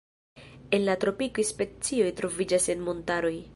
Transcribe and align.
En 0.77 0.81
la 0.87 0.95
tropikoj 1.03 1.45
specioj 1.51 2.09
troviĝas 2.23 2.69
en 2.77 2.85
montaroj. 2.91 3.37